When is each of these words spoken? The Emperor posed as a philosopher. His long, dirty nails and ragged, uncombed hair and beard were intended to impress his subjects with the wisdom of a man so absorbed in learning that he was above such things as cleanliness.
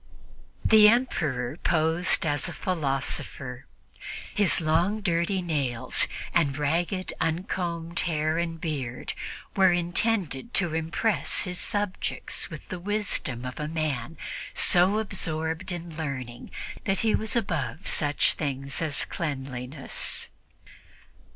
The 0.65 0.89
Emperor 0.89 1.57
posed 1.57 2.25
as 2.25 2.49
a 2.49 2.53
philosopher. 2.53 3.67
His 4.33 4.59
long, 4.59 5.01
dirty 5.01 5.43
nails 5.43 6.07
and 6.33 6.57
ragged, 6.57 7.13
uncombed 7.21 7.99
hair 7.99 8.39
and 8.39 8.59
beard 8.59 9.13
were 9.55 9.71
intended 9.71 10.55
to 10.55 10.73
impress 10.73 11.43
his 11.43 11.59
subjects 11.59 12.49
with 12.49 12.67
the 12.69 12.79
wisdom 12.79 13.45
of 13.45 13.59
a 13.59 13.67
man 13.67 14.17
so 14.55 14.97
absorbed 14.97 15.71
in 15.71 15.95
learning 15.95 16.49
that 16.85 17.01
he 17.01 17.13
was 17.13 17.35
above 17.35 17.87
such 17.87 18.33
things 18.33 18.81
as 18.81 19.05
cleanliness. 19.05 20.29